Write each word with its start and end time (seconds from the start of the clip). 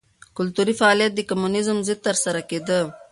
کلتوري 0.37 0.73
فعالیت 0.79 1.11
د 1.15 1.19
کمونېزم 1.29 1.77
ضد 1.87 1.99
ترسره 2.07 2.41
کېده. 2.49 2.79